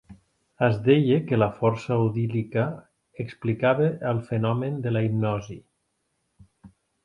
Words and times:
Es 0.67 0.77
deia 0.87 1.17
que 1.31 1.37
la 1.41 1.47
força 1.57 1.97
odílica 2.07 2.65
explicava 3.27 3.93
el 4.15 4.25
fenomen 4.33 4.83
de 4.87 4.97
la 4.99 5.07
hipnosi. 5.11 5.63